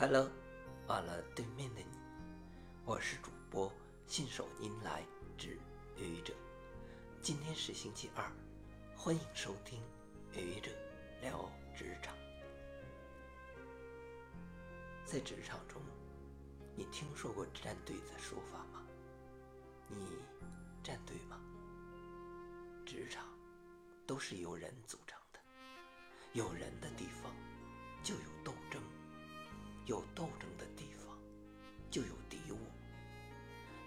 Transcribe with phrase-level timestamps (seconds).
[0.00, 0.30] Hello，
[0.86, 1.98] 完了对面的你，
[2.84, 3.68] 我是主播
[4.06, 5.04] 信手拈来
[5.36, 5.58] 之
[5.96, 6.32] 愚者。
[7.20, 8.24] 今天是星期二，
[8.96, 9.82] 欢迎收听
[10.32, 10.70] 愚者
[11.20, 12.14] 聊职场。
[15.04, 15.82] 在职场中，
[16.76, 18.86] 你听说过站队的说法吗？
[19.88, 19.96] 你
[20.80, 21.40] 站队吗？
[22.86, 23.26] 职场
[24.06, 25.40] 都是由人组成的，
[26.34, 27.34] 有人的地方
[28.00, 28.37] 就有，
[29.88, 31.18] 有斗争的地方
[31.90, 32.58] 就有敌我，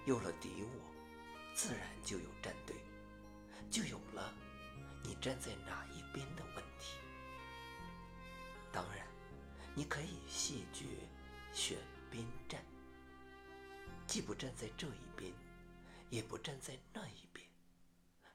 [0.08, 2.76] 有了敌我，自然就有站队，
[3.70, 4.34] 就有了
[5.04, 6.98] 你站在哪一边的问题。
[8.72, 9.06] 当然，
[9.76, 10.86] 你可以谢绝
[11.54, 11.78] 选
[12.10, 12.60] 边站，
[14.08, 15.32] 既不站在这一边，
[16.10, 17.48] 也不站在那一边。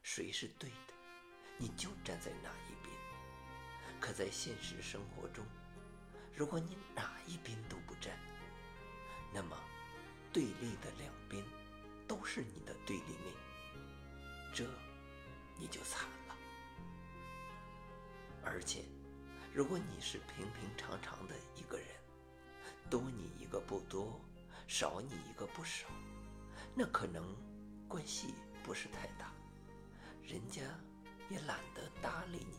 [0.04, 0.94] 谁是对的，
[1.58, 2.94] 你就站在哪一边。
[3.98, 5.44] 可在现实生活中，
[6.36, 8.12] 如果你哪一边都不站，
[9.32, 9.56] 那么
[10.30, 11.42] 对立的两边
[12.06, 13.34] 都是你的对立面，
[14.54, 14.64] 这
[15.58, 16.36] 你就惨了。
[18.44, 18.84] 而且，
[19.54, 21.86] 如果你是平平常常的一个人，
[22.90, 24.20] 多你一个不多，
[24.68, 25.86] 少你一个不少，
[26.74, 27.34] 那可能
[27.88, 29.32] 关系不是太大。
[30.22, 30.60] 人家
[31.30, 32.58] 也懒得搭理你。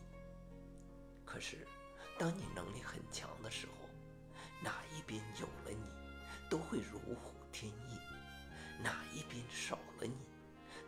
[1.24, 1.64] 可是，
[2.18, 3.88] 当你能力很强的时候，
[4.60, 5.84] 哪一边有了你，
[6.50, 7.96] 都会如虎添翼；
[8.82, 10.16] 哪一边少了你，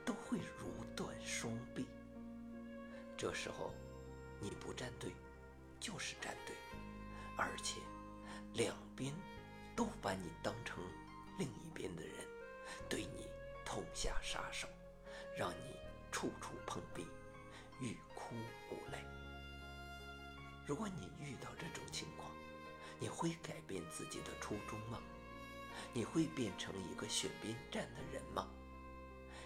[0.05, 1.87] 都会如断双臂。
[3.17, 3.73] 这时候，
[4.41, 5.13] 你不站队，
[5.79, 6.57] 就是站队，
[7.37, 7.81] 而且
[8.55, 9.15] 两边
[9.77, 10.83] 都把你当成
[11.39, 12.15] 另一边的人，
[12.89, 13.29] 对你
[13.65, 14.69] 痛下杀手，
[15.37, 15.81] 让你。
[16.13, 17.07] 处处碰壁，
[17.81, 18.35] 欲哭
[18.69, 18.99] 无泪。
[20.67, 21.10] 如果你，
[23.01, 25.01] 你会改变自己的初衷吗？
[25.93, 28.47] 你会变成一个选边站的人吗？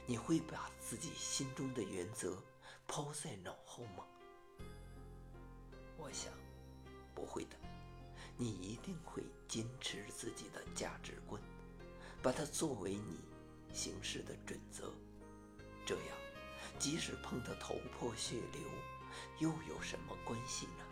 [0.06, 2.36] 你会把自己心中的原则
[2.86, 4.04] 抛在脑后吗？
[5.96, 6.32] 我想，
[7.14, 7.56] 不会的。
[8.36, 11.40] 你一定会坚持自己的价值观，
[12.20, 13.20] 把它作为你
[13.72, 14.92] 行事的准则，
[15.86, 16.16] 这样。
[16.76, 18.62] 即使碰得头破血流，
[19.38, 20.84] 又有什么关系呢？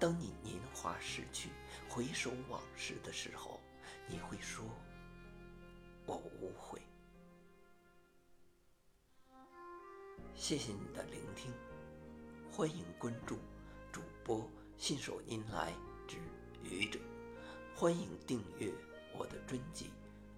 [0.00, 1.50] 当你年华逝去，
[1.86, 3.60] 回首往事的时候，
[4.08, 4.64] 你会说
[6.06, 6.80] ：“我无悔。”
[10.34, 11.52] 谢谢你的聆听，
[12.50, 13.38] 欢迎关注
[13.92, 15.70] 主播信手拈来
[16.08, 16.16] 之
[16.64, 16.98] 愚者，
[17.76, 18.72] 欢迎订阅
[19.12, 19.90] 我的专辑。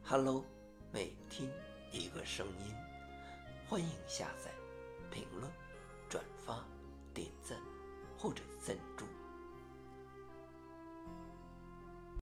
[0.03, 0.44] Hello，
[0.91, 1.49] 每天
[1.93, 2.75] 一个声音。
[3.69, 4.50] 欢迎下载、
[5.09, 5.49] 评论、
[6.09, 6.67] 转发、
[7.15, 7.56] 点赞
[8.19, 9.06] 或者赞助。